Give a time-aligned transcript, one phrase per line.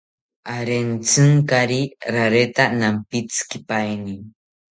[0.55, 1.81] Arentzinkari
[2.13, 4.15] rareta nampitzikipaeni